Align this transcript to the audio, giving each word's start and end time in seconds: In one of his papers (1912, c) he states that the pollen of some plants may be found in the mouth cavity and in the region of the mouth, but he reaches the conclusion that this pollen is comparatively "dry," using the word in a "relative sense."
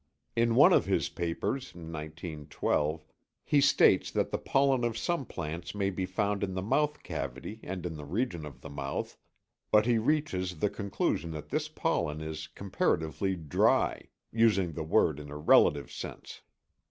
In 0.35 0.55
one 0.55 0.73
of 0.73 0.87
his 0.87 1.09
papers 1.09 1.75
(1912, 1.75 3.01
c) 3.01 3.05
he 3.43 3.61
states 3.61 4.09
that 4.09 4.31
the 4.31 4.39
pollen 4.39 4.83
of 4.83 4.97
some 4.97 5.27
plants 5.27 5.75
may 5.75 5.91
be 5.91 6.07
found 6.07 6.43
in 6.43 6.55
the 6.55 6.63
mouth 6.63 7.03
cavity 7.03 7.59
and 7.61 7.85
in 7.85 7.93
the 7.97 8.05
region 8.05 8.43
of 8.43 8.61
the 8.61 8.69
mouth, 8.71 9.15
but 9.69 9.85
he 9.85 9.99
reaches 9.99 10.57
the 10.57 10.71
conclusion 10.71 11.29
that 11.29 11.49
this 11.49 11.69
pollen 11.69 12.19
is 12.19 12.47
comparatively 12.47 13.35
"dry," 13.35 14.07
using 14.31 14.71
the 14.71 14.81
word 14.81 15.19
in 15.19 15.29
a 15.29 15.37
"relative 15.37 15.91
sense." 15.91 16.41